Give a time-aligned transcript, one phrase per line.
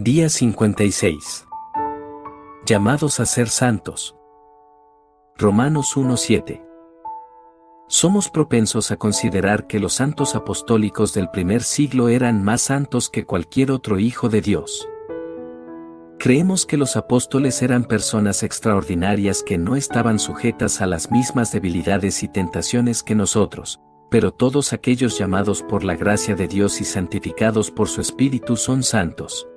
[0.00, 1.48] Día 56.
[2.64, 4.14] Llamados a ser santos.
[5.36, 6.64] Romanos 1.7.
[7.88, 13.26] Somos propensos a considerar que los santos apostólicos del primer siglo eran más santos que
[13.26, 14.88] cualquier otro hijo de Dios.
[16.20, 22.22] Creemos que los apóstoles eran personas extraordinarias que no estaban sujetas a las mismas debilidades
[22.22, 23.80] y tentaciones que nosotros,
[24.12, 28.84] pero todos aquellos llamados por la gracia de Dios y santificados por su Espíritu son
[28.84, 29.48] santos.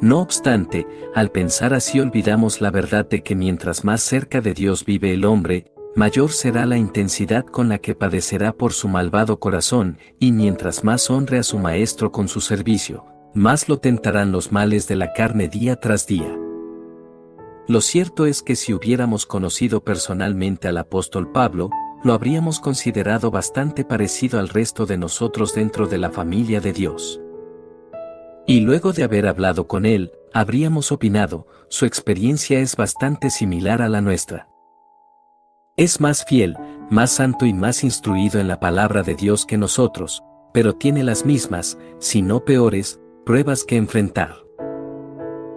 [0.00, 4.84] No obstante, al pensar así olvidamos la verdad de que mientras más cerca de Dios
[4.84, 9.98] vive el hombre, mayor será la intensidad con la que padecerá por su malvado corazón,
[10.18, 14.86] y mientras más honre a su Maestro con su servicio, más lo tentarán los males
[14.86, 16.38] de la carne día tras día.
[17.66, 21.70] Lo cierto es que si hubiéramos conocido personalmente al apóstol Pablo,
[22.04, 27.20] lo habríamos considerado bastante parecido al resto de nosotros dentro de la familia de Dios.
[28.46, 33.88] Y luego de haber hablado con él, habríamos opinado, su experiencia es bastante similar a
[33.88, 34.48] la nuestra.
[35.76, 36.56] Es más fiel,
[36.88, 40.22] más santo y más instruido en la palabra de Dios que nosotros,
[40.54, 44.36] pero tiene las mismas, si no peores, pruebas que enfrentar.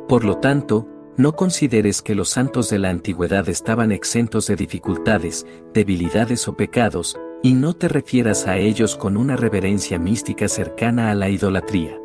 [0.07, 5.45] Por lo tanto, no consideres que los santos de la antigüedad estaban exentos de dificultades,
[5.73, 11.15] debilidades o pecados, y no te refieras a ellos con una reverencia mística cercana a
[11.15, 11.98] la idolatría.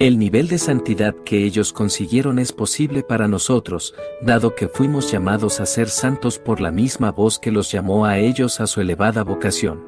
[0.00, 5.58] El nivel de santidad que ellos consiguieron es posible para nosotros, dado que fuimos llamados
[5.58, 9.24] a ser santos por la misma voz que los llamó a ellos a su elevada
[9.24, 9.84] vocación.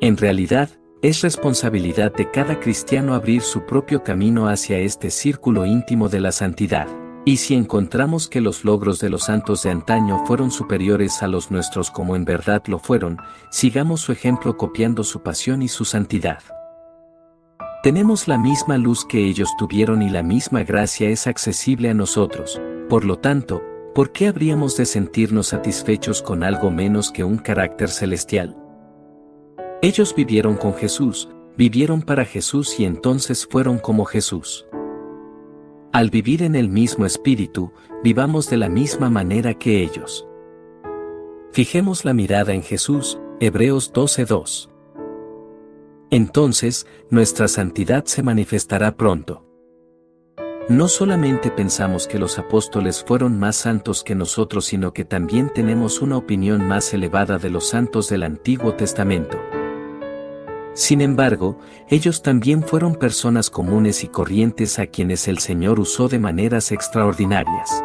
[0.00, 0.70] En realidad,
[1.02, 6.32] es responsabilidad de cada cristiano abrir su propio camino hacia este círculo íntimo de la
[6.32, 6.88] santidad.
[7.26, 11.50] Y si encontramos que los logros de los santos de antaño fueron superiores a los
[11.50, 13.18] nuestros como en verdad lo fueron,
[13.50, 16.38] sigamos su ejemplo copiando su pasión y su santidad.
[17.82, 22.60] Tenemos la misma luz que ellos tuvieron y la misma gracia es accesible a nosotros,
[22.90, 23.62] por lo tanto,
[23.94, 28.54] ¿por qué habríamos de sentirnos satisfechos con algo menos que un carácter celestial?
[29.80, 34.66] Ellos vivieron con Jesús, vivieron para Jesús y entonces fueron como Jesús.
[35.90, 37.72] Al vivir en el mismo espíritu,
[38.04, 40.26] vivamos de la misma manera que ellos.
[41.52, 44.69] Fijemos la mirada en Jesús, Hebreos 12:2.
[46.10, 49.46] Entonces, nuestra santidad se manifestará pronto.
[50.68, 56.00] No solamente pensamos que los apóstoles fueron más santos que nosotros, sino que también tenemos
[56.00, 59.38] una opinión más elevada de los santos del Antiguo Testamento.
[60.74, 66.18] Sin embargo, ellos también fueron personas comunes y corrientes a quienes el Señor usó de
[66.18, 67.84] maneras extraordinarias.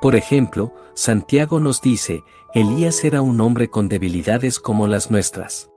[0.00, 2.24] Por ejemplo, Santiago nos dice,
[2.54, 5.69] Elías era un hombre con debilidades como las nuestras.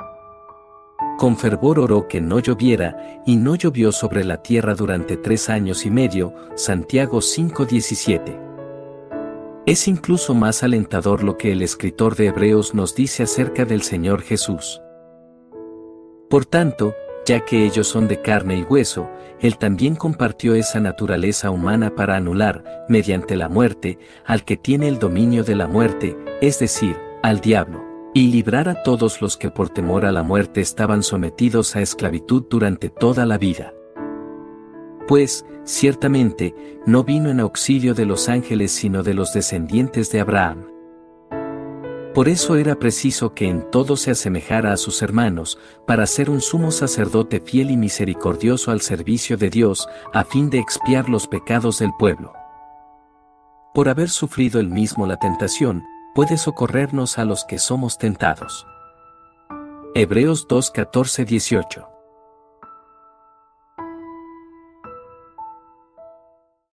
[1.23, 5.85] Con fervor oró que no lloviera, y no llovió sobre la tierra durante tres años
[5.85, 8.37] y medio, Santiago 5:17.
[9.65, 14.21] Es incluso más alentador lo que el escritor de Hebreos nos dice acerca del Señor
[14.21, 14.81] Jesús.
[16.29, 16.93] Por tanto,
[17.25, 19.09] ya que ellos son de carne y hueso,
[19.39, 24.99] Él también compartió esa naturaleza humana para anular, mediante la muerte, al que tiene el
[24.99, 27.82] dominio de la muerte, es decir, al diablo
[28.13, 32.43] y librar a todos los que por temor a la muerte estaban sometidos a esclavitud
[32.49, 33.73] durante toda la vida.
[35.07, 36.53] Pues, ciertamente,
[36.85, 40.67] no vino en auxilio de los ángeles sino de los descendientes de Abraham.
[42.13, 45.57] Por eso era preciso que en todo se asemejara a sus hermanos,
[45.87, 50.59] para ser un sumo sacerdote fiel y misericordioso al servicio de Dios, a fin de
[50.59, 52.33] expiar los pecados del pueblo.
[53.73, 58.67] Por haber sufrido él mismo la tentación, puede socorrernos a los que somos tentados.
[59.95, 60.71] Hebreos 2,
[61.25, 61.92] 18.